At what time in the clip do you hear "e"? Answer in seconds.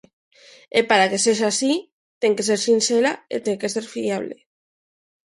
0.79-0.81, 3.35-3.37